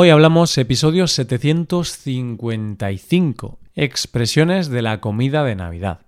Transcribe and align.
Hoy 0.00 0.10
hablamos 0.10 0.56
episodio 0.58 1.08
755, 1.08 3.58
expresiones 3.74 4.68
de 4.68 4.80
la 4.80 5.00
comida 5.00 5.42
de 5.42 5.56
Navidad. 5.56 5.98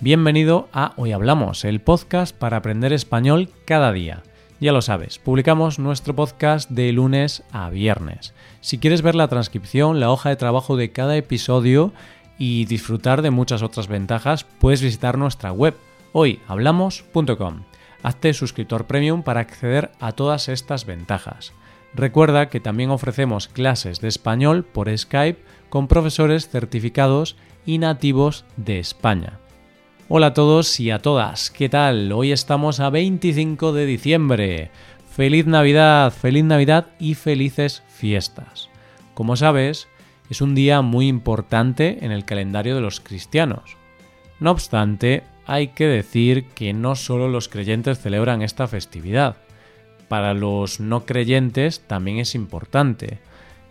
Bienvenido 0.00 0.70
a 0.72 0.94
Hoy 0.96 1.12
Hablamos, 1.12 1.66
el 1.66 1.82
podcast 1.82 2.34
para 2.34 2.56
aprender 2.56 2.94
español 2.94 3.50
cada 3.66 3.92
día. 3.92 4.22
Ya 4.58 4.72
lo 4.72 4.80
sabes, 4.80 5.18
publicamos 5.18 5.78
nuestro 5.78 6.16
podcast 6.16 6.70
de 6.70 6.90
lunes 6.92 7.42
a 7.52 7.68
viernes. 7.68 8.32
Si 8.62 8.78
quieres 8.78 9.02
ver 9.02 9.14
la 9.14 9.28
transcripción, 9.28 10.00
la 10.00 10.10
hoja 10.10 10.30
de 10.30 10.36
trabajo 10.36 10.78
de 10.78 10.92
cada 10.92 11.14
episodio 11.14 11.92
y 12.38 12.64
disfrutar 12.66 13.22
de 13.22 13.30
muchas 13.30 13.62
otras 13.62 13.88
ventajas, 13.88 14.44
puedes 14.44 14.82
visitar 14.82 15.18
nuestra 15.18 15.52
web 15.52 15.76
hoyhablamos.com. 16.12 17.62
Hazte 18.02 18.34
suscriptor 18.34 18.86
premium 18.86 19.22
para 19.22 19.40
acceder 19.40 19.90
a 20.00 20.12
todas 20.12 20.48
estas 20.48 20.86
ventajas. 20.86 21.52
Recuerda 21.94 22.48
que 22.48 22.60
también 22.60 22.90
ofrecemos 22.90 23.48
clases 23.48 24.00
de 24.00 24.08
español 24.08 24.64
por 24.64 24.96
Skype 24.96 25.42
con 25.68 25.88
profesores 25.88 26.48
certificados 26.48 27.36
y 27.64 27.78
nativos 27.78 28.44
de 28.56 28.78
España. 28.78 29.40
Hola 30.08 30.28
a 30.28 30.34
todos 30.34 30.78
y 30.78 30.90
a 30.90 31.00
todas, 31.00 31.50
¿qué 31.50 31.68
tal? 31.68 32.12
Hoy 32.12 32.32
estamos 32.32 32.80
a 32.80 32.90
25 32.90 33.72
de 33.72 33.86
diciembre. 33.86 34.70
Feliz 35.10 35.46
Navidad, 35.46 36.12
feliz 36.12 36.44
Navidad 36.44 36.88
y 37.00 37.14
felices 37.14 37.82
fiestas. 37.88 38.68
Como 39.14 39.34
sabes, 39.34 39.88
es 40.30 40.40
un 40.40 40.54
día 40.54 40.82
muy 40.82 41.08
importante 41.08 42.04
en 42.04 42.12
el 42.12 42.24
calendario 42.24 42.74
de 42.74 42.80
los 42.80 43.00
cristianos. 43.00 43.76
No 44.40 44.50
obstante, 44.50 45.22
hay 45.46 45.68
que 45.68 45.86
decir 45.86 46.46
que 46.54 46.72
no 46.72 46.96
solo 46.96 47.28
los 47.28 47.48
creyentes 47.48 48.00
celebran 48.00 48.42
esta 48.42 48.66
festividad. 48.66 49.36
Para 50.08 50.34
los 50.34 50.80
no 50.80 51.04
creyentes 51.04 51.80
también 51.80 52.18
es 52.18 52.34
importante. 52.34 53.18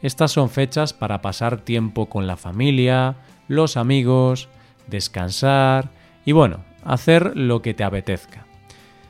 Estas 0.01 0.31
son 0.31 0.49
fechas 0.49 0.93
para 0.93 1.21
pasar 1.21 1.61
tiempo 1.61 2.07
con 2.07 2.27
la 2.27 2.37
familia, 2.37 3.15
los 3.47 3.77
amigos, 3.77 4.49
descansar, 4.87 5.89
y 6.25 6.31
bueno, 6.31 6.63
hacer 6.83 7.35
lo 7.35 7.61
que 7.61 7.73
te 7.73 7.83
apetezca. 7.83 8.45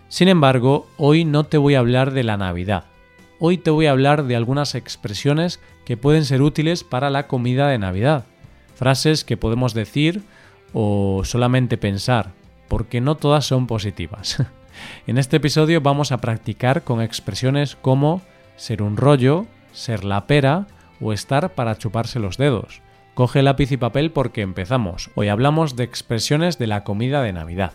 Sin 0.07 0.27
embargo, 0.27 0.87
hoy 0.97 1.25
no 1.25 1.45
te 1.45 1.57
voy 1.57 1.75
a 1.75 1.79
hablar 1.79 2.11
de 2.11 2.23
la 2.23 2.37
Navidad. 2.37 2.85
Hoy 3.37 3.57
te 3.57 3.69
voy 3.69 3.87
a 3.87 3.91
hablar 3.91 4.23
de 4.23 4.37
algunas 4.37 4.75
expresiones 4.75 5.59
que 5.83 5.97
pueden 5.97 6.23
ser 6.23 6.41
útiles 6.41 6.85
para 6.85 7.09
la 7.09 7.27
comida 7.27 7.67
de 7.67 7.77
Navidad. 7.77 8.25
Frases 8.75 9.25
que 9.25 9.35
podemos 9.35 9.73
decir 9.73 10.23
o 10.71 11.21
solamente 11.25 11.77
pensar, 11.77 12.31
porque 12.69 13.01
no 13.01 13.15
todas 13.15 13.45
son 13.45 13.67
positivas. 13.67 14.41
en 15.07 15.17
este 15.17 15.37
episodio 15.37 15.81
vamos 15.81 16.13
a 16.13 16.17
practicar 16.19 16.83
con 16.83 17.01
expresiones 17.01 17.75
como 17.75 18.21
ser 18.55 18.81
un 18.81 18.95
rollo, 18.95 19.45
ser 19.73 20.05
la 20.05 20.27
pera 20.27 20.67
o 21.01 21.11
estar 21.11 21.55
para 21.55 21.77
chuparse 21.77 22.19
los 22.19 22.37
dedos. 22.37 22.81
Coge 23.15 23.41
lápiz 23.41 23.71
y 23.73 23.77
papel 23.77 24.11
porque 24.11 24.41
empezamos. 24.41 25.09
Hoy 25.15 25.27
hablamos 25.27 25.75
de 25.75 25.83
expresiones 25.83 26.57
de 26.57 26.67
la 26.67 26.85
comida 26.85 27.21
de 27.21 27.33
Navidad. 27.33 27.73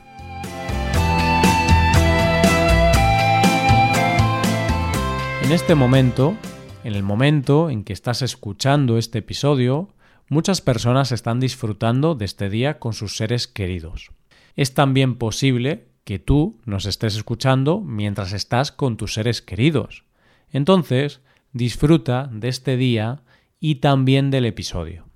En 5.51 5.55
este 5.55 5.75
momento, 5.75 6.37
en 6.85 6.95
el 6.95 7.03
momento 7.03 7.71
en 7.71 7.83
que 7.83 7.93
estás 7.93 8.23
escuchando 8.23 8.99
este 8.99 9.19
episodio, 9.19 9.89
muchas 10.29 10.61
personas 10.61 11.11
están 11.11 11.41
disfrutando 11.41 12.15
de 12.15 12.25
este 12.25 12.49
día 12.49 12.79
con 12.79 12.93
sus 12.93 13.17
seres 13.17 13.49
queridos. 13.49 14.13
Es 14.55 14.75
también 14.75 15.17
posible 15.17 15.89
que 16.05 16.21
tú 16.21 16.61
nos 16.67 16.87
estés 16.87 17.17
escuchando 17.17 17.81
mientras 17.81 18.33
estás 18.33 18.71
con 18.71 18.97
tus 18.97 19.15
seres 19.15 19.43
queridos. 19.43 20.05
Entonces, 20.53 21.21
disfruta 21.53 22.31
de 22.33 22.47
este 22.47 22.77
día 22.77 23.25
y 23.59 23.81
también 23.81 24.31
del 24.31 24.47
episodio. 24.47 25.09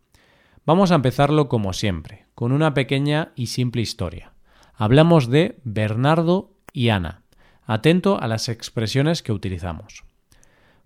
Vamos 0.67 0.91
a 0.91 0.97
empezarlo 0.97 1.49
como 1.49 1.73
siempre, 1.73 2.27
con 2.34 2.50
una 2.50 2.75
pequeña 2.75 3.31
y 3.37 3.47
simple 3.47 3.83
historia. 3.83 4.33
Hablamos 4.75 5.31
de 5.31 5.61
Bernardo 5.62 6.50
y 6.73 6.89
Ana. 6.89 7.23
Atento 7.67 8.21
a 8.21 8.27
las 8.27 8.49
expresiones 8.49 9.23
que 9.23 9.31
utilizamos. 9.31 10.03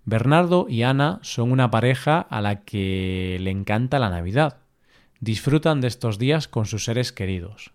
Bernardo 0.09 0.65
y 0.71 0.85
Ana 0.85 1.19
son 1.21 1.53
una 1.53 1.71
pareja 1.71 2.21
a 2.21 2.41
la 2.41 2.63
que 2.63 3.37
le 3.43 3.51
encanta 3.51 3.99
la 3.99 4.09
Navidad. 4.09 4.57
Disfrutan 5.21 5.83
de 5.83 5.89
estos 5.89 6.19
días 6.19 6.49
con 6.49 6.65
sus 6.65 6.87
seres 6.87 7.13
queridos. 7.13 7.73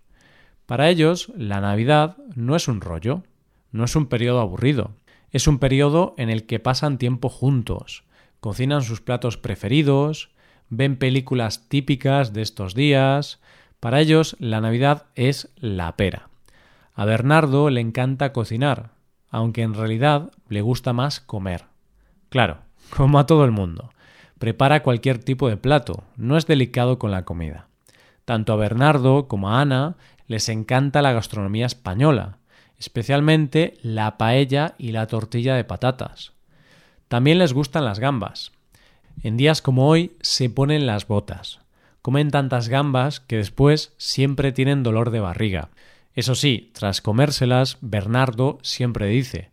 Para 0.65 0.89
ellos, 0.89 1.31
la 1.37 1.61
Navidad 1.61 2.17
no 2.33 2.55
es 2.55 2.67
un 2.67 2.81
rollo, 2.81 3.21
no 3.71 3.83
es 3.83 3.95
un 3.95 4.07
periodo 4.07 4.39
aburrido, 4.39 4.95
es 5.29 5.47
un 5.47 5.59
periodo 5.59 6.15
en 6.17 6.31
el 6.31 6.47
que 6.47 6.59
pasan 6.59 6.97
tiempo 6.97 7.29
juntos, 7.29 8.03
cocinan 8.39 8.81
sus 8.81 8.99
platos 8.99 9.37
preferidos, 9.37 10.31
ven 10.69 10.97
películas 10.97 11.69
típicas 11.69 12.33
de 12.33 12.41
estos 12.41 12.73
días. 12.73 13.41
Para 13.79 14.01
ellos, 14.01 14.37
la 14.39 14.59
Navidad 14.59 15.05
es 15.13 15.49
la 15.57 15.95
pera. 15.95 16.29
A 16.95 17.05
Bernardo 17.05 17.69
le 17.69 17.81
encanta 17.81 18.33
cocinar, 18.33 18.89
aunque 19.29 19.61
en 19.61 19.75
realidad 19.75 20.31
le 20.49 20.61
gusta 20.61 20.93
más 20.93 21.19
comer. 21.19 21.72
Claro, 22.33 22.61
como 22.89 23.19
a 23.19 23.27
todo 23.27 23.45
el 23.45 23.51
mundo. 23.51 23.91
Prepara 24.39 24.81
cualquier 24.81 25.19
tipo 25.19 25.49
de 25.49 25.55
plato, 25.55 26.03
no 26.17 26.35
es 26.35 26.47
delicado 26.47 26.97
con 26.97 27.11
la 27.11 27.25
comida. 27.25 27.67
Tanto 28.25 28.53
a 28.53 28.55
Bernardo 28.55 29.27
como 29.27 29.51
a 29.51 29.61
Ana 29.61 29.97
les 30.25 30.49
encanta 30.49 31.03
la 31.03 31.11
gastronomía 31.11 31.67
española, 31.67 32.39
especialmente 32.79 33.77
la 33.83 34.17
paella 34.17 34.73
y 34.79 34.93
la 34.93 35.05
tortilla 35.05 35.53
de 35.53 35.63
patatas. 35.63 36.33
También 37.07 37.37
les 37.37 37.53
gustan 37.53 37.85
las 37.85 37.99
gambas. 37.99 38.51
En 39.21 39.37
días 39.37 39.61
como 39.61 39.87
hoy 39.87 40.17
se 40.21 40.49
ponen 40.49 40.87
las 40.87 41.05
botas. 41.05 41.59
Comen 42.01 42.31
tantas 42.31 42.67
gambas 42.67 43.19
que 43.19 43.37
después 43.37 43.93
siempre 43.97 44.51
tienen 44.51 44.81
dolor 44.81 45.11
de 45.11 45.19
barriga. 45.19 45.69
Eso 46.15 46.33
sí, 46.33 46.71
tras 46.73 46.99
comérselas, 46.99 47.77
Bernardo 47.81 48.57
siempre 48.63 49.05
dice 49.05 49.52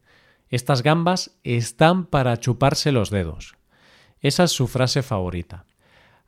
Estas 0.51 0.83
gambas 0.83 1.39
están 1.43 2.05
para 2.05 2.37
chuparse 2.39 2.93
los 2.93 3.11
dedos. 3.11 3.57
Esa 4.21 4.45
es 4.45 4.51
su 4.51 4.67
frase 4.67 5.03
favorita. 5.03 5.65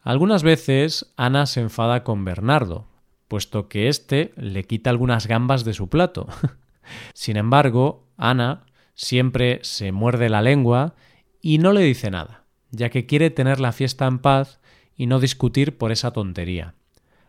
Algunas 0.00 0.42
veces 0.42 1.12
Ana 1.16 1.46
se 1.46 1.60
enfada 1.60 2.02
con 2.04 2.24
Bernardo, 2.24 2.88
puesto 3.28 3.68
que 3.68 3.88
éste 3.88 4.32
le 4.36 4.64
quita 4.64 4.88
algunas 4.90 5.26
gambas 5.26 5.64
de 5.64 5.74
su 5.74 5.88
plato. 5.88 6.26
Sin 7.14 7.36
embargo, 7.36 8.08
Ana 8.16 8.64
siempre 8.94 9.60
se 9.62 9.92
muerde 9.92 10.28
la 10.28 10.40
lengua 10.40 10.94
y 11.40 11.58
no 11.58 11.72
le 11.72 11.82
dice 11.82 12.10
nada 12.10 12.42
ya 12.72 12.88
que 12.90 13.06
quiere 13.06 13.30
tener 13.30 13.60
la 13.60 13.70
fiesta 13.70 14.06
en 14.06 14.18
paz 14.18 14.58
y 14.96 15.06
no 15.06 15.20
discutir 15.20 15.78
por 15.78 15.92
esa 15.92 16.10
tontería. 16.10 16.74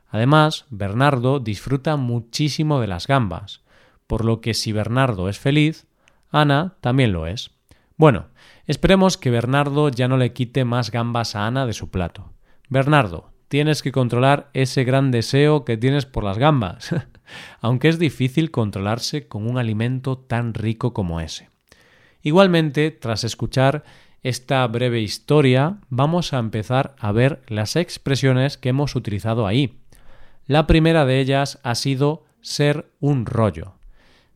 Además, 0.08 0.66
Bernardo 0.70 1.40
disfruta 1.40 1.98
muchísimo 1.98 2.80
de 2.80 2.88
las 2.88 3.08
gambas, 3.08 3.62
por 4.08 4.26
lo 4.26 4.42
que 4.42 4.54
si 4.54 4.72
Bernardo 4.72 5.30
es 5.30 5.40
feliz, 5.40 5.86
Ana 6.34 6.76
también 6.82 7.14
lo 7.14 7.28
es. 7.28 7.52
Bueno, 7.96 8.28
esperemos 8.66 9.18
que 9.18 9.30
Bernardo 9.30 9.88
ya 9.90 10.08
no 10.08 10.18
le 10.18 10.34
quite 10.34 10.66
más 10.66 10.92
gambas 10.92 11.36
a 11.36 11.46
Ana 11.48 11.66
de 11.66 11.74
su 11.74 11.90
plato. 11.90 12.34
Bernardo, 12.70 13.32
tienes 13.48 13.84
que 13.84 13.92
controlar 13.92 14.50
ese 14.54 14.84
gran 14.84 15.12
deseo 15.12 15.64
que 15.64 15.78
tienes 15.78 16.08
por 16.08 16.24
las 16.24 16.40
gambas, 16.40 16.94
aunque 17.62 17.88
es 17.88 18.00
difícil 18.00 18.50
controlarse 18.50 19.28
con 19.28 19.48
un 19.48 19.60
alimento 19.60 20.18
tan 20.18 20.56
rico 20.56 20.92
como 20.92 21.22
ese. 21.22 21.50
Igualmente, 22.24 22.90
tras 22.90 23.24
escuchar 23.24 23.84
esta 24.24 24.66
breve 24.68 25.02
historia 25.02 25.78
vamos 25.90 26.34
a 26.34 26.40
empezar 26.40 26.96
a 26.98 27.12
ver 27.12 27.44
las 27.48 27.76
expresiones 27.76 28.58
que 28.58 28.70
hemos 28.70 28.96
utilizado 28.96 29.46
ahí. 29.46 29.82
La 30.48 30.66
primera 30.66 31.06
de 31.06 31.20
ellas 31.20 31.60
ha 31.62 31.76
sido 31.76 32.24
ser 32.42 32.92
un 33.00 33.26
rollo. 33.26 33.76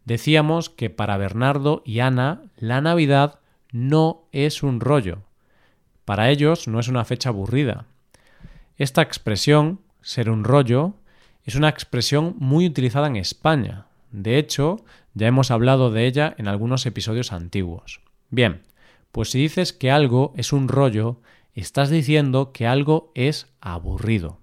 Decíamos 0.08 0.70
que 0.70 0.90
para 0.90 1.18
Bernardo 1.18 1.84
y 1.86 2.00
Ana 2.00 2.44
la 2.56 2.80
Navidad 2.80 3.42
no 3.74 4.24
es 4.32 4.64
un 4.64 4.80
rollo. 4.80 5.24
Para 6.06 6.30
ellos 6.30 6.70
no 6.70 6.80
es 6.80 6.88
una 6.88 7.04
fecha 7.04 7.28
aburrida. 7.28 7.88
Esta 8.78 9.02
expresión, 9.02 9.82
ser 10.02 10.30
un 10.30 10.46
rollo, 10.46 10.94
es 11.44 11.56
una 11.56 11.68
expresión 11.68 12.38
muy 12.40 12.66
utilizada 12.66 13.08
en 13.08 13.18
España. 13.18 13.88
De 14.14 14.38
hecho, 14.38 14.78
ya 15.14 15.28
hemos 15.28 15.52
hablado 15.52 15.92
de 15.92 16.08
ella 16.08 16.34
en 16.38 16.48
algunos 16.48 16.86
episodios 16.86 17.34
antiguos. 17.34 18.00
Bien, 18.30 18.62
pues 19.12 19.32
si 19.32 19.40
dices 19.40 19.74
que 19.74 19.92
algo 19.92 20.32
es 20.38 20.54
un 20.54 20.70
rollo, 20.70 21.20
estás 21.54 21.90
diciendo 21.90 22.54
que 22.54 22.66
algo 22.66 23.12
es 23.14 23.48
aburrido. 23.60 24.40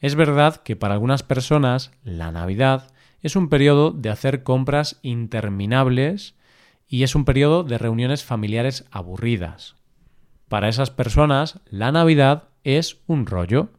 Es 0.00 0.16
verdad 0.16 0.56
que 0.56 0.76
para 0.76 0.92
algunas 0.92 1.22
personas 1.22 1.92
la 2.04 2.30
Navidad 2.30 2.91
es 3.22 3.36
un 3.36 3.48
periodo 3.48 3.90
de 3.92 4.10
hacer 4.10 4.42
compras 4.42 4.98
interminables 5.02 6.34
y 6.88 7.04
es 7.04 7.14
un 7.14 7.24
periodo 7.24 7.62
de 7.64 7.78
reuniones 7.78 8.24
familiares 8.24 8.84
aburridas. 8.90 9.76
Para 10.48 10.68
esas 10.68 10.90
personas 10.90 11.60
la 11.70 11.92
Navidad 11.92 12.48
es 12.64 12.98
un 13.06 13.26
rollo. 13.26 13.70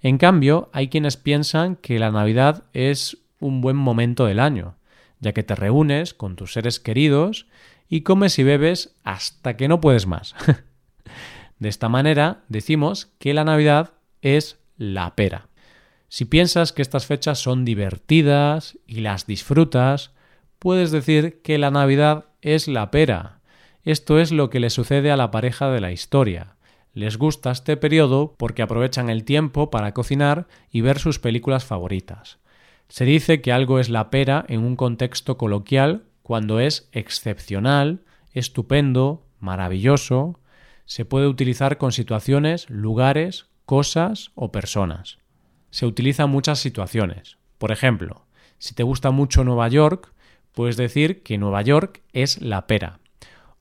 En 0.00 0.18
cambio, 0.18 0.68
hay 0.72 0.88
quienes 0.88 1.16
piensan 1.16 1.76
que 1.76 1.98
la 1.98 2.10
Navidad 2.10 2.64
es 2.72 3.18
un 3.40 3.60
buen 3.60 3.76
momento 3.76 4.26
del 4.26 4.40
año, 4.40 4.76
ya 5.20 5.32
que 5.32 5.42
te 5.42 5.54
reúnes 5.54 6.14
con 6.14 6.36
tus 6.36 6.52
seres 6.52 6.78
queridos 6.78 7.46
y 7.88 8.02
comes 8.02 8.38
y 8.38 8.42
bebes 8.42 8.94
hasta 9.04 9.56
que 9.56 9.68
no 9.68 9.80
puedes 9.80 10.06
más. 10.06 10.34
de 11.58 11.68
esta 11.68 11.88
manera 11.88 12.42
decimos 12.48 13.12
que 13.18 13.32
la 13.34 13.44
Navidad 13.44 13.92
es 14.22 14.58
la 14.76 15.14
pera. 15.14 15.48
Si 16.08 16.24
piensas 16.24 16.72
que 16.72 16.82
estas 16.82 17.06
fechas 17.06 17.38
son 17.38 17.64
divertidas 17.64 18.78
y 18.86 19.00
las 19.00 19.26
disfrutas, 19.26 20.12
puedes 20.58 20.90
decir 20.90 21.42
que 21.42 21.58
la 21.58 21.70
Navidad 21.70 22.26
es 22.40 22.66
la 22.66 22.90
pera. 22.90 23.40
Esto 23.84 24.18
es 24.18 24.32
lo 24.32 24.48
que 24.50 24.60
le 24.60 24.70
sucede 24.70 25.10
a 25.10 25.16
la 25.16 25.30
pareja 25.30 25.70
de 25.70 25.80
la 25.80 25.92
historia. 25.92 26.56
Les 26.94 27.18
gusta 27.18 27.50
este 27.50 27.76
periodo 27.76 28.34
porque 28.38 28.62
aprovechan 28.62 29.10
el 29.10 29.24
tiempo 29.24 29.70
para 29.70 29.92
cocinar 29.92 30.48
y 30.70 30.80
ver 30.80 30.98
sus 30.98 31.18
películas 31.18 31.64
favoritas. 31.64 32.38
Se 32.88 33.04
dice 33.04 33.42
que 33.42 33.52
algo 33.52 33.78
es 33.78 33.90
la 33.90 34.10
pera 34.10 34.44
en 34.48 34.60
un 34.60 34.76
contexto 34.76 35.36
coloquial 35.36 36.04
cuando 36.22 36.58
es 36.58 36.88
excepcional, 36.92 38.02
estupendo, 38.32 39.26
maravilloso. 39.40 40.40
Se 40.86 41.04
puede 41.04 41.26
utilizar 41.26 41.76
con 41.76 41.92
situaciones, 41.92 42.68
lugares, 42.70 43.46
cosas 43.66 44.32
o 44.34 44.50
personas. 44.50 45.18
Se 45.70 45.86
utiliza 45.86 46.24
en 46.24 46.30
muchas 46.30 46.58
situaciones. 46.58 47.38
Por 47.58 47.72
ejemplo, 47.72 48.26
si 48.58 48.74
te 48.74 48.82
gusta 48.82 49.10
mucho 49.10 49.44
Nueva 49.44 49.68
York, 49.68 50.12
puedes 50.52 50.76
decir 50.76 51.22
que 51.22 51.38
Nueva 51.38 51.62
York 51.62 52.02
es 52.12 52.40
la 52.40 52.66
pera. 52.66 53.00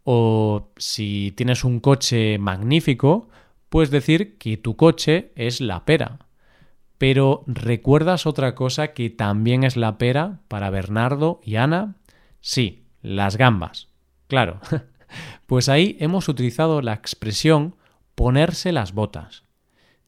O 0.03 0.69
si 0.77 1.33
tienes 1.35 1.63
un 1.63 1.79
coche 1.79 2.37
magnífico, 2.37 3.29
puedes 3.69 3.91
decir 3.91 4.37
que 4.37 4.57
tu 4.57 4.75
coche 4.75 5.31
es 5.35 5.61
la 5.61 5.85
pera. 5.85 6.19
Pero 6.97 7.43
¿recuerdas 7.45 8.25
otra 8.25 8.55
cosa 8.55 8.93
que 8.93 9.09
también 9.09 9.63
es 9.63 9.77
la 9.77 9.97
pera 9.97 10.39
para 10.47 10.69
Bernardo 10.69 11.39
y 11.43 11.57
Ana? 11.57 11.95
Sí, 12.41 12.85
las 13.01 13.37
gambas. 13.37 13.89
Claro. 14.27 14.59
Pues 15.45 15.69
ahí 15.69 15.95
hemos 16.01 16.27
utilizado 16.27 16.81
la 16.81 16.91
expresión 16.91 17.77
ponerse 18.13 18.73
las 18.73 18.91
botas. 18.91 19.43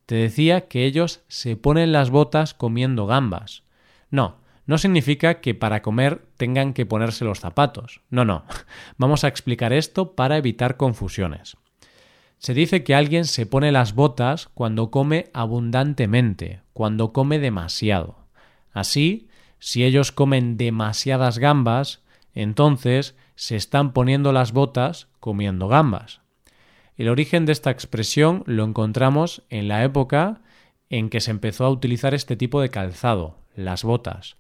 Te 0.10 0.16
decía 0.16 0.68
que 0.68 0.86
ellos 0.86 1.22
se 1.28 1.56
ponen 1.56 1.92
las 1.92 2.10
botas 2.10 2.56
comiendo 2.56 3.06
gambas. 3.06 3.62
No, 4.10 4.38
no 4.66 4.80
significa 4.80 5.40
que 5.40 5.54
para 5.54 5.84
comer 5.84 6.26
tengan 6.36 6.74
que 6.74 6.88
ponerse 6.88 7.26
los 7.26 7.40
zapatos. 7.40 8.02
No, 8.10 8.26
no. 8.26 8.44
Vamos 8.98 9.24
a 9.24 9.28
explicar 9.28 9.72
esto 9.72 10.16
para 10.16 10.38
evitar 10.38 10.78
confusiones. 10.78 11.58
Se 12.40 12.56
dice 12.56 12.84
que 12.84 12.96
alguien 12.96 13.26
se 13.26 13.46
pone 13.46 13.72
las 13.72 13.94
botas 13.94 14.50
cuando 14.56 14.90
come 14.90 15.30
abundantemente, 15.32 16.64
cuando 16.74 17.14
come 17.14 17.38
demasiado. 17.38 18.18
Así, 18.74 19.30
si 19.60 19.84
ellos 19.84 20.12
comen 20.12 20.58
demasiadas 20.58 21.38
gambas, 21.38 22.02
entonces 22.34 23.16
se 23.36 23.56
están 23.56 23.94
poniendo 23.94 24.34
las 24.34 24.54
botas 24.54 25.08
comiendo 25.20 25.68
gambas. 25.68 26.22
El 27.00 27.08
origen 27.08 27.46
de 27.46 27.54
esta 27.54 27.72
expresión 27.72 28.44
lo 28.46 28.66
encontramos 28.66 29.44
en 29.50 29.70
la 29.70 29.86
época 29.86 30.42
en 30.90 31.10
que 31.10 31.22
se 31.22 31.32
empezó 31.32 31.64
a 31.64 31.70
utilizar 31.70 32.14
este 32.14 32.36
tipo 32.36 32.60
de 32.60 32.68
calzado, 32.68 33.38
las 33.56 33.86
botas. 33.86 34.36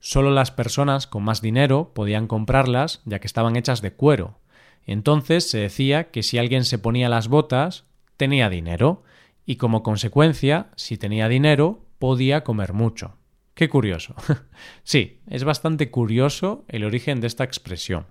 Solo 0.00 0.32
las 0.32 0.50
personas 0.50 1.06
con 1.06 1.22
más 1.22 1.40
dinero 1.40 1.92
podían 1.94 2.26
comprarlas 2.26 3.02
ya 3.04 3.20
que 3.20 3.28
estaban 3.28 3.54
hechas 3.54 3.82
de 3.82 3.92
cuero. 3.92 4.40
Entonces 4.84 5.48
se 5.48 5.58
decía 5.58 6.10
que 6.10 6.24
si 6.24 6.38
alguien 6.38 6.64
se 6.64 6.76
ponía 6.76 7.08
las 7.08 7.28
botas, 7.28 7.84
tenía 8.16 8.50
dinero, 8.50 9.04
y 9.46 9.54
como 9.54 9.84
consecuencia, 9.84 10.70
si 10.74 10.98
tenía 10.98 11.28
dinero, 11.28 11.86
podía 12.00 12.42
comer 12.42 12.72
mucho. 12.72 13.16
Qué 13.54 13.68
curioso. 13.68 14.16
sí, 14.82 15.20
es 15.28 15.44
bastante 15.44 15.92
curioso 15.92 16.64
el 16.66 16.82
origen 16.82 17.20
de 17.20 17.28
esta 17.28 17.44
expresión. 17.44 18.06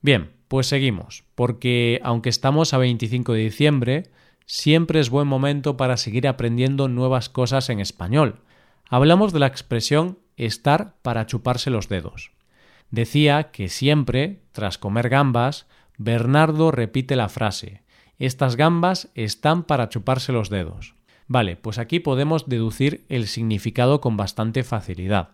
Bien, 0.00 0.32
pues 0.52 0.66
seguimos, 0.66 1.24
porque 1.34 1.98
aunque 2.04 2.28
estamos 2.28 2.74
a 2.74 2.76
25 2.76 3.32
de 3.32 3.38
diciembre, 3.38 4.10
siempre 4.44 5.00
es 5.00 5.08
buen 5.08 5.26
momento 5.26 5.78
para 5.78 5.96
seguir 5.96 6.28
aprendiendo 6.28 6.88
nuevas 6.88 7.30
cosas 7.30 7.70
en 7.70 7.80
español. 7.80 8.42
Hablamos 8.90 9.32
de 9.32 9.38
la 9.38 9.46
expresión 9.46 10.18
estar 10.36 10.96
para 11.00 11.24
chuparse 11.24 11.70
los 11.70 11.88
dedos. 11.88 12.32
Decía 12.90 13.50
que 13.50 13.70
siempre, 13.70 14.42
tras 14.52 14.76
comer 14.76 15.08
gambas, 15.08 15.68
Bernardo 15.96 16.70
repite 16.70 17.16
la 17.16 17.30
frase 17.30 17.80
Estas 18.18 18.56
gambas 18.56 19.08
están 19.14 19.62
para 19.62 19.88
chuparse 19.88 20.32
los 20.32 20.50
dedos. 20.50 20.96
Vale, 21.28 21.56
pues 21.56 21.78
aquí 21.78 21.98
podemos 21.98 22.46
deducir 22.46 23.06
el 23.08 23.26
significado 23.26 24.02
con 24.02 24.18
bastante 24.18 24.64
facilidad. 24.64 25.30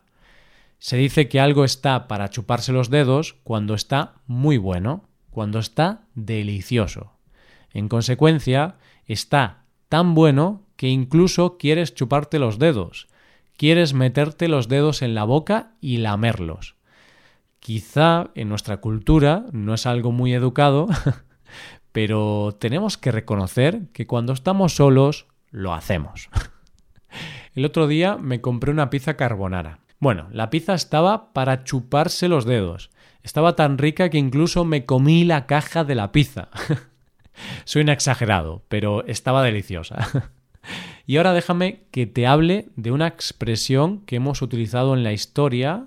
Se 0.78 0.96
dice 0.96 1.28
que 1.28 1.40
algo 1.40 1.64
está 1.64 2.06
para 2.06 2.30
chuparse 2.30 2.72
los 2.72 2.88
dedos 2.88 3.34
cuando 3.42 3.74
está 3.74 4.14
muy 4.28 4.58
bueno, 4.58 5.07
cuando 5.30 5.58
está 5.58 6.02
delicioso. 6.14 7.12
En 7.72 7.88
consecuencia, 7.88 8.76
está 9.06 9.64
tan 9.88 10.14
bueno 10.14 10.62
que 10.76 10.88
incluso 10.88 11.58
quieres 11.58 11.94
chuparte 11.94 12.38
los 12.38 12.58
dedos, 12.58 13.08
quieres 13.56 13.94
meterte 13.94 14.48
los 14.48 14.68
dedos 14.68 15.02
en 15.02 15.14
la 15.14 15.24
boca 15.24 15.72
y 15.80 15.98
lamerlos. 15.98 16.76
Quizá 17.60 18.30
en 18.34 18.48
nuestra 18.48 18.78
cultura 18.78 19.46
no 19.52 19.74
es 19.74 19.86
algo 19.86 20.12
muy 20.12 20.32
educado, 20.32 20.86
pero 21.92 22.56
tenemos 22.58 22.96
que 22.96 23.12
reconocer 23.12 23.88
que 23.92 24.06
cuando 24.06 24.32
estamos 24.32 24.76
solos 24.76 25.26
lo 25.50 25.74
hacemos. 25.74 26.30
El 27.54 27.64
otro 27.64 27.88
día 27.88 28.16
me 28.16 28.40
compré 28.40 28.70
una 28.70 28.90
pizza 28.90 29.16
carbonara. 29.16 29.80
Bueno, 29.98 30.28
la 30.30 30.48
pizza 30.50 30.74
estaba 30.74 31.32
para 31.32 31.64
chuparse 31.64 32.28
los 32.28 32.44
dedos. 32.44 32.90
Estaba 33.28 33.56
tan 33.56 33.76
rica 33.76 34.08
que 34.08 34.16
incluso 34.16 34.64
me 34.64 34.86
comí 34.86 35.22
la 35.22 35.44
caja 35.44 35.84
de 35.84 35.94
la 35.94 36.12
pizza. 36.12 36.48
Soy 37.66 37.82
un 37.82 37.90
exagerado, 37.90 38.62
pero 38.70 39.04
estaba 39.04 39.42
deliciosa. 39.42 40.30
Y 41.06 41.16
ahora 41.16 41.34
déjame 41.34 41.84
que 41.90 42.06
te 42.06 42.26
hable 42.26 42.68
de 42.76 42.90
una 42.90 43.06
expresión 43.06 44.00
que 44.06 44.16
hemos 44.16 44.42
utilizado 44.42 44.94
en 44.94 45.04
la 45.04 45.12
historia 45.12 45.86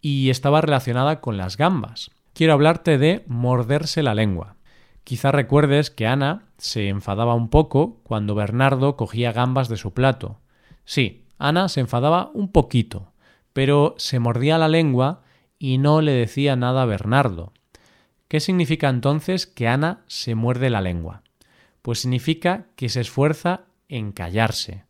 y 0.00 0.30
estaba 0.30 0.60
relacionada 0.60 1.20
con 1.20 1.36
las 1.36 1.56
gambas. 1.58 2.10
Quiero 2.34 2.54
hablarte 2.54 2.96
de 2.98 3.22
morderse 3.26 4.02
la 4.02 4.14
lengua. 4.14 4.56
Quizá 5.04 5.32
recuerdes 5.32 5.90
que 5.90 6.06
Ana 6.06 6.44
se 6.56 6.88
enfadaba 6.88 7.34
un 7.34 7.48
poco 7.48 8.00
cuando 8.02 8.34
Bernardo 8.34 8.96
cogía 8.96 9.32
gambas 9.32 9.68
de 9.68 9.76
su 9.76 9.92
plato. 9.92 10.40
Sí, 10.84 11.24
Ana 11.38 11.68
se 11.68 11.80
enfadaba 11.80 12.30
un 12.32 12.52
poquito, 12.52 13.12
pero 13.52 13.94
se 13.98 14.18
mordía 14.18 14.56
la 14.56 14.68
lengua 14.68 15.22
y 15.60 15.78
no 15.78 16.00
le 16.00 16.12
decía 16.12 16.56
nada 16.56 16.82
a 16.82 16.86
Bernardo. 16.86 17.52
¿Qué 18.26 18.40
significa 18.40 18.88
entonces 18.88 19.46
que 19.46 19.68
Ana 19.68 20.02
se 20.08 20.34
muerde 20.34 20.70
la 20.70 20.80
lengua? 20.80 21.22
Pues 21.82 22.00
significa 22.00 22.66
que 22.74 22.88
se 22.88 23.02
esfuerza 23.02 23.66
en 23.88 24.10
callarse, 24.12 24.84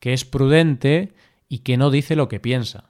que 0.00 0.14
es 0.14 0.24
prudente 0.24 1.12
y 1.48 1.58
que 1.58 1.76
no 1.76 1.90
dice 1.90 2.16
lo 2.16 2.28
que 2.28 2.40
piensa. 2.40 2.84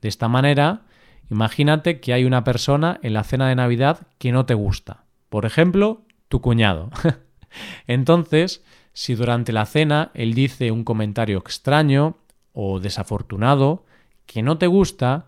De 0.00 0.08
esta 0.08 0.28
manera, 0.28 0.86
imagínate 1.30 2.00
que 2.00 2.14
hay 2.14 2.24
una 2.24 2.42
persona 2.42 2.98
en 3.02 3.12
la 3.12 3.22
cena 3.22 3.48
de 3.48 3.56
Navidad 3.56 4.06
que 4.18 4.32
no 4.32 4.46
te 4.46 4.54
gusta. 4.54 5.04
Por 5.28 5.44
ejemplo, 5.44 6.02
tu 6.28 6.40
cuñado. 6.40 6.90
Entonces, 7.86 8.64
si 8.94 9.14
durante 9.14 9.52
la 9.52 9.66
cena 9.66 10.10
él 10.14 10.32
dice 10.32 10.70
un 10.70 10.84
comentario 10.84 11.38
extraño 11.38 12.16
o 12.52 12.80
desafortunado 12.80 13.84
que 14.24 14.42
no 14.42 14.56
te 14.56 14.66
gusta, 14.66 15.26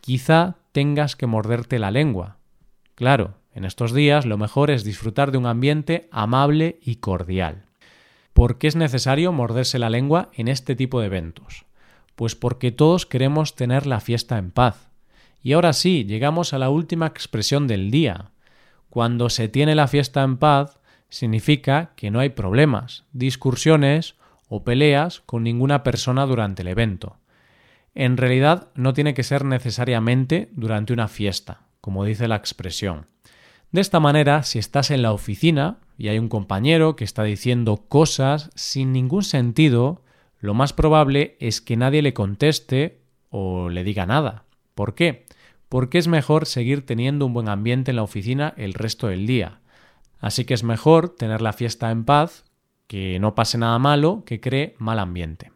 quizá 0.00 0.56
tengas 0.76 1.16
que 1.16 1.26
morderte 1.26 1.78
la 1.78 1.90
lengua. 1.90 2.36
Claro, 2.96 3.38
en 3.54 3.64
estos 3.64 3.94
días 3.94 4.26
lo 4.26 4.36
mejor 4.36 4.70
es 4.70 4.84
disfrutar 4.84 5.32
de 5.32 5.38
un 5.38 5.46
ambiente 5.46 6.06
amable 6.12 6.78
y 6.82 6.96
cordial. 6.96 7.64
¿Por 8.34 8.58
qué 8.58 8.66
es 8.66 8.76
necesario 8.76 9.32
morderse 9.32 9.78
la 9.78 9.88
lengua 9.88 10.28
en 10.34 10.48
este 10.48 10.76
tipo 10.76 11.00
de 11.00 11.06
eventos? 11.06 11.64
Pues 12.14 12.34
porque 12.34 12.72
todos 12.72 13.06
queremos 13.06 13.54
tener 13.54 13.86
la 13.86 14.00
fiesta 14.00 14.36
en 14.36 14.50
paz. 14.50 14.90
Y 15.42 15.54
ahora 15.54 15.72
sí, 15.72 16.04
llegamos 16.04 16.52
a 16.52 16.58
la 16.58 16.68
última 16.68 17.06
expresión 17.06 17.66
del 17.66 17.90
día. 17.90 18.32
Cuando 18.90 19.30
se 19.30 19.48
tiene 19.48 19.74
la 19.74 19.88
fiesta 19.88 20.24
en 20.24 20.36
paz, 20.36 20.78
significa 21.08 21.92
que 21.96 22.10
no 22.10 22.20
hay 22.20 22.28
problemas, 22.28 23.06
discursiones 23.14 24.16
o 24.50 24.62
peleas 24.62 25.22
con 25.24 25.42
ninguna 25.42 25.82
persona 25.82 26.26
durante 26.26 26.60
el 26.60 26.68
evento. 26.68 27.16
En 27.96 28.18
realidad 28.18 28.68
no 28.74 28.92
tiene 28.92 29.14
que 29.14 29.22
ser 29.22 29.46
necesariamente 29.46 30.50
durante 30.52 30.92
una 30.92 31.08
fiesta, 31.08 31.62
como 31.80 32.04
dice 32.04 32.28
la 32.28 32.36
expresión. 32.36 33.06
De 33.72 33.80
esta 33.80 34.00
manera, 34.00 34.42
si 34.42 34.58
estás 34.58 34.90
en 34.90 35.00
la 35.00 35.14
oficina 35.14 35.78
y 35.96 36.08
hay 36.08 36.18
un 36.18 36.28
compañero 36.28 36.94
que 36.94 37.04
está 37.04 37.22
diciendo 37.22 37.86
cosas 37.88 38.50
sin 38.54 38.92
ningún 38.92 39.22
sentido, 39.22 40.04
lo 40.40 40.52
más 40.52 40.74
probable 40.74 41.38
es 41.40 41.62
que 41.62 41.78
nadie 41.78 42.02
le 42.02 42.12
conteste 42.12 43.00
o 43.30 43.70
le 43.70 43.82
diga 43.82 44.04
nada. 44.04 44.44
¿Por 44.74 44.94
qué? 44.94 45.24
Porque 45.70 45.96
es 45.96 46.06
mejor 46.06 46.44
seguir 46.44 46.84
teniendo 46.84 47.24
un 47.24 47.32
buen 47.32 47.48
ambiente 47.48 47.92
en 47.92 47.96
la 47.96 48.02
oficina 48.02 48.52
el 48.58 48.74
resto 48.74 49.06
del 49.06 49.26
día. 49.26 49.60
Así 50.20 50.44
que 50.44 50.52
es 50.52 50.64
mejor 50.64 51.16
tener 51.16 51.40
la 51.40 51.54
fiesta 51.54 51.90
en 51.90 52.04
paz, 52.04 52.44
que 52.88 53.18
no 53.20 53.34
pase 53.34 53.56
nada 53.56 53.78
malo, 53.78 54.22
que 54.26 54.38
cree 54.38 54.74
mal 54.76 54.98
ambiente. 54.98 55.55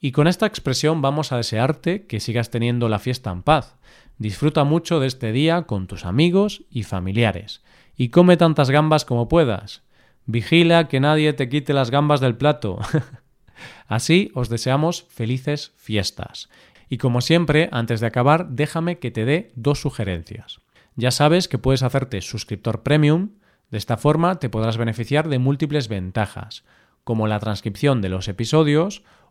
Y 0.00 0.12
con 0.12 0.28
esta 0.28 0.46
expresión 0.46 1.02
vamos 1.02 1.32
a 1.32 1.36
desearte 1.36 2.06
que 2.06 2.20
sigas 2.20 2.50
teniendo 2.50 2.88
la 2.88 2.98
fiesta 2.98 3.30
en 3.30 3.42
paz. 3.42 3.76
Disfruta 4.18 4.64
mucho 4.64 5.00
de 5.00 5.06
este 5.06 5.32
día 5.32 5.62
con 5.62 5.86
tus 5.86 6.04
amigos 6.04 6.64
y 6.70 6.84
familiares. 6.84 7.62
Y 7.96 8.10
come 8.10 8.36
tantas 8.36 8.70
gambas 8.70 9.04
como 9.04 9.28
puedas. 9.28 9.82
Vigila 10.26 10.88
que 10.88 11.00
nadie 11.00 11.32
te 11.32 11.48
quite 11.48 11.72
las 11.72 11.90
gambas 11.90 12.20
del 12.20 12.36
plato. 12.36 12.78
Así 13.88 14.30
os 14.34 14.48
deseamos 14.48 15.06
felices 15.08 15.72
fiestas. 15.76 16.48
Y 16.88 16.98
como 16.98 17.20
siempre, 17.20 17.68
antes 17.72 18.00
de 18.00 18.06
acabar, 18.06 18.48
déjame 18.50 18.98
que 18.98 19.10
te 19.10 19.24
dé 19.24 19.52
dos 19.56 19.80
sugerencias. 19.80 20.60
Ya 20.94 21.10
sabes 21.10 21.48
que 21.48 21.58
puedes 21.58 21.82
hacerte 21.82 22.20
suscriptor 22.20 22.82
premium, 22.82 23.30
de 23.70 23.78
esta 23.78 23.96
forma 23.96 24.38
te 24.38 24.48
podrás 24.48 24.76
beneficiar 24.76 25.28
de 25.28 25.38
múltiples 25.38 25.88
ventajas, 25.88 26.64
como 27.04 27.26
la 27.26 27.38
transcripción 27.38 28.00
de 28.00 28.08
los 28.08 28.28
episodios 28.28 29.02